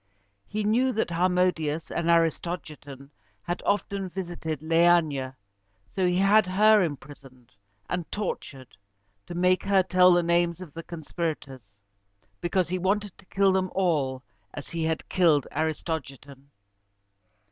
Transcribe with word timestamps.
He 0.47 0.63
knew 0.63 0.91
that 0.93 1.11
Harmodius 1.11 1.91
and 1.91 2.09
Aristogiton 2.09 3.11
had 3.43 3.61
often 3.67 4.09
visited 4.09 4.59
Leæna: 4.61 5.35
so 5.95 6.07
he 6.07 6.17
had 6.17 6.47
her 6.47 6.81
imprisoned 6.81 7.53
and 7.87 8.11
tortured, 8.11 8.75
to 9.27 9.35
make 9.35 9.61
her 9.61 9.83
tell 9.83 10.11
the 10.11 10.23
names 10.23 10.59
of 10.59 10.73
the 10.73 10.81
conspirators, 10.81 11.69
because 12.39 12.67
he 12.67 12.79
wanted 12.79 13.15
to 13.19 13.27
kill 13.27 13.51
them 13.51 13.69
all 13.75 14.23
as 14.55 14.69
he 14.69 14.85
had 14.85 15.07
killed 15.07 15.45
Aristogiton. 15.51 16.47